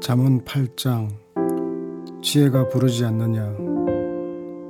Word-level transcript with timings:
잠언 0.00 0.40
8장 0.44 1.08
지혜가 2.22 2.68
부르지 2.68 3.04
않느냐 3.04 3.54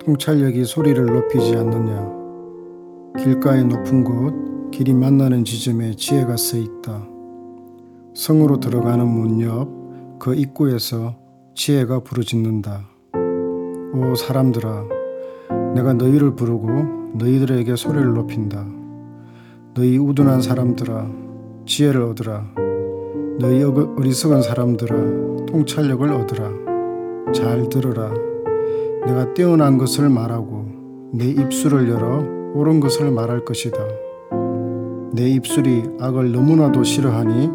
통찰력이 0.04 0.64
소리를 0.64 1.04
높이지 1.06 1.56
않느냐 1.56 2.20
길가의 3.18 3.64
높은 3.64 4.04
곳 4.04 4.70
길이 4.70 4.94
만나는 4.94 5.44
지점에 5.44 5.94
지혜가 5.96 6.36
서 6.36 6.56
있다. 6.56 7.04
성으로 8.14 8.60
들어가는 8.60 9.06
문 9.06 9.40
옆 9.40 9.68
그 10.20 10.34
입구에서 10.34 11.16
지혜가 11.54 12.00
부르짖는다. 12.00 12.86
오 13.94 14.14
사람들아 14.14 14.84
내가 15.74 15.94
너희를 15.94 16.36
부르고 16.36 16.68
너희들에게 17.14 17.74
소리를 17.74 18.12
높인다. 18.14 18.64
너희 19.74 19.96
우둔한 19.98 20.42
사람들아 20.42 21.10
지혜를 21.66 22.02
얻으라 22.02 22.44
너희 23.40 23.62
어- 23.64 23.94
어리석은 23.98 24.42
사람들아 24.42 25.46
통찰력을 25.46 26.12
얻으라. 26.12 26.50
잘 27.32 27.68
들으라. 27.68 28.12
내가 29.06 29.32
떼어난 29.34 29.78
것을 29.78 30.08
말하고 30.10 30.66
내 31.14 31.24
입술을 31.26 31.88
열어 31.88 32.22
옳은 32.54 32.80
것을 32.80 33.10
말할 33.10 33.44
것이다. 33.44 33.78
내 35.12 35.28
입술이 35.30 35.84
악을 36.00 36.32
너무나도 36.32 36.84
싫어하니 36.84 37.50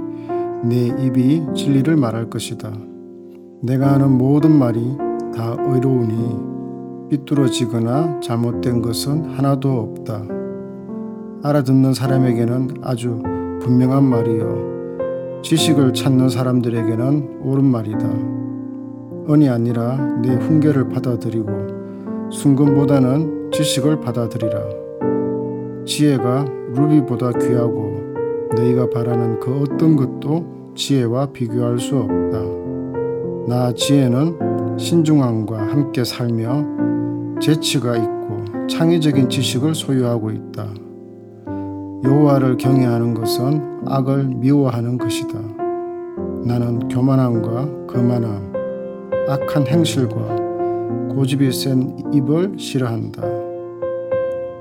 내 0.64 0.88
입이 0.88 1.44
진리를 1.56 1.96
말할 1.96 2.30
것이다. 2.30 2.72
내가 3.62 3.94
하는 3.94 4.12
모든 4.12 4.52
말이 4.52 4.98
다 5.36 5.56
의로우니 5.60 7.10
삐뚤어지거나 7.12 8.20
잘못된 8.22 8.82
것은 8.82 9.26
하나도 9.26 9.70
없다. 9.96 10.24
알아듣는 11.44 11.94
사람에게는 11.94 12.70
아주 12.82 13.22
분명한 13.62 14.04
말이요 14.04 14.75
지식을 15.46 15.94
찾는 15.94 16.28
사람들에게는 16.30 17.42
옳은 17.44 17.64
말이다. 17.66 18.00
은이 19.30 19.48
아니라 19.48 19.96
내 20.24 20.34
훈계를 20.34 20.90
받아들이고 20.90 22.32
순금보다는 22.32 23.52
지식을 23.52 24.02
받아들이라. 24.02 24.60
지혜가 25.86 26.46
루비보다 26.74 27.34
귀하고 27.34 28.02
너희가 28.56 28.90
바라는 28.90 29.40
그 29.40 29.62
어떤 29.62 29.96
것도 29.96 30.74
지혜와 30.74 31.28
비교할 31.28 31.78
수 31.78 31.96
없다. 31.96 32.42
나 33.48 33.72
지혜는 33.72 34.80
신중함과 34.80 35.60
함께 35.60 36.04
살며 36.04 36.66
재치가 37.40 37.96
있고 37.96 38.68
창의적인 38.68 39.30
지식을 39.30 39.76
소유하고 39.76 40.32
있다. 40.32 40.85
여호와를 42.06 42.58
경외하는 42.58 43.16
것은 43.16 43.80
악을 43.88 44.26
미워하는 44.36 44.98
것이다. 44.98 45.40
나는 46.44 46.88
교만함과 46.88 47.88
거만함, 47.88 48.54
악한 49.28 49.66
행실과 49.66 50.16
고집이 51.16 51.52
센 51.52 51.98
입을 52.14 52.54
싫어한다. 52.60 53.24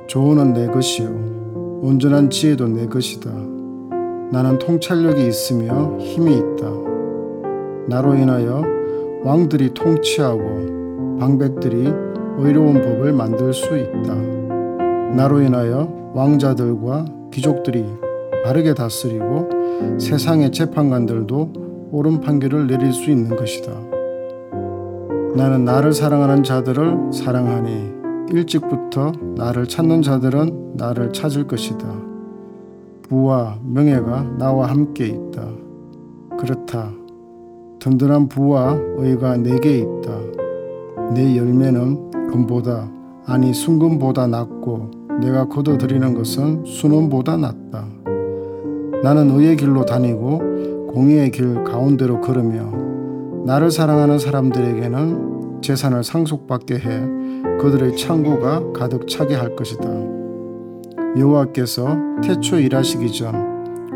조언은 0.06 0.54
내 0.54 0.66
것이요 0.68 1.80
온전한 1.82 2.30
지혜도 2.30 2.68
내 2.68 2.86
것이다. 2.86 3.30
나는 4.32 4.58
통찰력이 4.58 5.26
있으며 5.26 5.98
힘이 5.98 6.36
있다. 6.36 6.70
나로 7.88 8.14
인하여 8.14 8.62
왕들이 9.22 9.74
통치하고 9.74 11.18
방백들이 11.20 11.92
의로운 12.38 12.80
법을 12.80 13.12
만들 13.12 13.52
수 13.52 13.76
있다. 13.76 14.43
나로 15.14 15.40
인하여 15.42 16.12
왕자들과 16.12 17.04
귀족들이 17.32 17.86
바르게 18.44 18.74
다스리고 18.74 19.48
세상의 19.98 20.50
재판관들도 20.50 21.52
옳은 21.92 22.20
판결을 22.20 22.66
내릴 22.66 22.92
수 22.92 23.10
있는 23.10 23.36
것이다. 23.36 23.72
나는 25.36 25.64
나를 25.64 25.92
사랑하는 25.92 26.42
자들을 26.42 27.12
사랑하니 27.12 27.92
일찍부터 28.32 29.12
나를 29.36 29.66
찾는 29.66 30.02
자들은 30.02 30.74
나를 30.76 31.12
찾을 31.12 31.46
것이다. 31.46 31.86
부와 33.08 33.58
명예가 33.62 34.36
나와 34.38 34.68
함께 34.68 35.06
있다. 35.06 35.46
그렇다. 36.38 36.90
든든한 37.78 38.28
부와 38.28 38.76
의가 38.96 39.36
내게 39.36 39.78
있다. 39.78 41.14
내 41.14 41.36
열매는 41.36 42.10
금보다 42.30 42.90
아니 43.26 43.54
순금보다 43.54 44.26
낫고 44.26 45.03
내가 45.20 45.46
거둬 45.48 45.78
들이는 45.78 46.14
것은 46.14 46.64
순원보다 46.64 47.36
낫다. 47.36 47.86
나는 49.02 49.30
의의 49.30 49.56
길로 49.56 49.84
다니고 49.84 50.92
공의의 50.92 51.30
길 51.30 51.64
가운데로 51.64 52.20
걸으며 52.20 53.44
나를 53.44 53.70
사랑하는 53.70 54.18
사람들에게는 54.18 55.60
재산을 55.62 56.04
상속받게 56.04 56.74
해 56.76 57.58
그들의 57.58 57.96
창고가 57.96 58.72
가득 58.72 59.08
차게 59.08 59.34
할 59.34 59.56
것이다. 59.56 59.88
여호와께서 61.18 61.96
태초 62.22 62.58
일하시기 62.58 63.12
전 63.12 63.54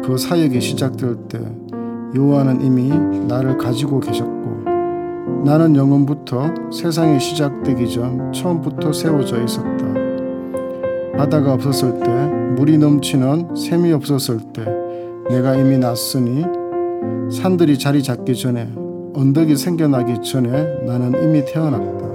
그 0.09 0.17
사역이 0.17 0.61
시작될 0.61 1.17
때 1.29 1.39
여호와는 2.15 2.63
이미 2.63 2.89
나를 3.29 3.59
가지고 3.59 4.01
계셨고 4.01 5.45
나는 5.45 5.77
영원부터 5.77 6.71
세상이 6.73 7.21
시작되기 7.21 7.91
전 7.91 8.33
처음부터 8.33 8.93
세워져 8.93 9.43
있었다. 9.43 9.88
바다가 11.19 11.53
없었을 11.53 11.99
때 11.99 12.09
물이 12.55 12.79
넘치는 12.79 13.57
샘이 13.57 13.93
없었을 13.93 14.39
때 14.53 14.65
내가 15.29 15.57
이미 15.57 15.77
났으니 15.77 16.45
산들이 17.29 17.77
자리 17.77 18.05
잡기 18.05 18.37
전에 18.37 18.73
언덕이 19.15 19.57
생겨나기 19.57 20.23
전에 20.23 20.85
나는 20.87 21.21
이미 21.21 21.45
태어났다. 21.45 22.07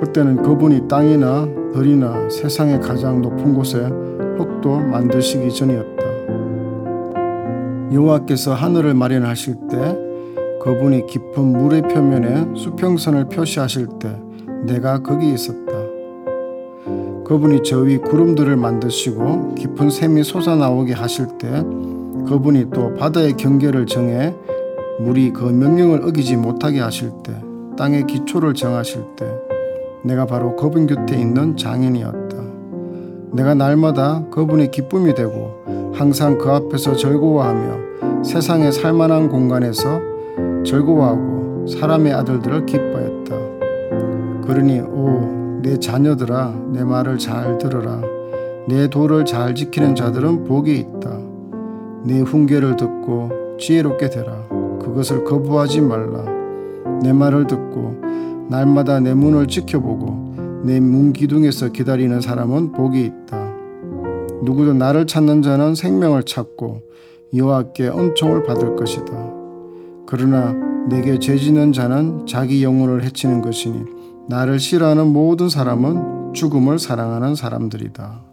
그때는 0.00 0.42
그분이 0.42 0.88
땅이나 0.88 1.48
들이나 1.72 2.28
세상의 2.28 2.80
가장 2.80 3.22
높은 3.22 3.54
곳에 3.54 3.78
흙도 4.36 4.80
만드시기 4.80 5.50
전이었다. 5.50 6.06
여호와께서 7.94 8.52
하늘을 8.52 8.92
마련하실 8.92 9.54
때 9.70 9.96
그분이 10.62 11.06
깊은 11.06 11.42
물의 11.42 11.82
표면에 11.82 12.54
수평선을 12.54 13.28
표시하실 13.30 13.86
때 13.98 14.14
내가 14.66 14.98
거기 14.98 15.32
있었다. 15.32 15.87
그분이 17.28 17.62
저 17.62 17.80
위 17.82 17.98
구름들을 17.98 18.56
만드시고 18.56 19.54
깊은 19.54 19.90
샘이 19.90 20.24
솟아나오게 20.24 20.94
하실 20.94 21.26
때 21.38 21.62
그분이 22.26 22.70
또 22.72 22.94
바다의 22.94 23.36
경계를 23.36 23.86
정해 23.86 24.34
물이 25.00 25.32
그 25.32 25.44
명령을 25.44 26.02
어기지 26.04 26.36
못하게 26.36 26.80
하실 26.80 27.10
때 27.22 27.34
땅의 27.76 28.06
기초를 28.06 28.54
정하실 28.54 29.04
때 29.16 29.26
내가 30.02 30.26
바로 30.26 30.56
그분 30.56 30.86
곁에 30.86 31.16
있는 31.16 31.56
장인이었다. 31.56 32.36
내가 33.32 33.54
날마다 33.54 34.24
그분의 34.30 34.70
기쁨이 34.70 35.14
되고 35.14 35.92
항상 35.94 36.38
그 36.38 36.50
앞에서 36.50 36.96
즐거워하며 36.96 38.24
세상의 38.24 38.72
살만한 38.72 39.28
공간에서 39.28 40.00
즐거워하고 40.64 41.66
사람의 41.66 42.12
아들들을 42.14 42.66
기뻐했다. 42.66 43.36
그러니 44.46 44.80
오 44.80 45.37
내 45.68 45.78
자녀들아 45.78 46.54
내 46.72 46.82
말을 46.82 47.18
잘 47.18 47.58
들으라 47.58 48.00
내 48.68 48.88
도를 48.88 49.26
잘 49.26 49.54
지키는 49.54 49.94
자들은 49.94 50.44
복이 50.44 50.74
있다. 50.78 51.18
내 52.04 52.20
훈계를 52.20 52.76
듣고 52.76 53.56
지혜롭게 53.58 54.08
되라. 54.08 54.46
그것을 54.80 55.24
거부하지 55.24 55.82
말라. 55.82 56.24
내 57.02 57.12
말을 57.12 57.46
듣고 57.46 57.96
날마다 58.48 58.98
내 59.00 59.12
문을 59.12 59.46
지켜보고 59.46 60.62
내 60.64 60.80
문 60.80 61.12
기둥에서 61.12 61.68
기다리는 61.68 62.18
사람은 62.22 62.72
복이 62.72 63.04
있다. 63.04 63.52
누구도 64.44 64.72
나를 64.72 65.06
찾는 65.06 65.42
자는 65.42 65.74
생명을 65.74 66.22
찾고 66.22 66.80
여호와께 67.34 67.88
은총을 67.88 68.44
받을 68.44 68.74
것이다. 68.74 69.12
그러나 70.06 70.54
내게 70.88 71.18
죄지는 71.18 71.74
자는 71.74 72.24
자기 72.24 72.64
영혼을 72.64 73.04
해치는 73.04 73.42
것이니 73.42 73.97
나를 74.28 74.60
싫어하는 74.60 75.06
모든 75.06 75.48
사람은 75.48 76.34
죽음을 76.34 76.78
사랑하는 76.78 77.34
사람들이다. 77.34 78.27